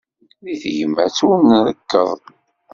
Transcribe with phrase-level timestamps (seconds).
[0.43, 2.09] Di tegmat ur nrekkeḍ.